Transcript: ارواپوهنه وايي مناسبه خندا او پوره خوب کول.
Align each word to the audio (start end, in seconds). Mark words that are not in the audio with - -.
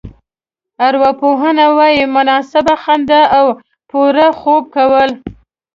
ارواپوهنه 0.87 1.65
وايي 1.77 2.03
مناسبه 2.15 2.73
خندا 2.83 3.21
او 3.37 3.47
پوره 3.89 4.27
خوب 4.39 4.63
کول. 4.75 5.09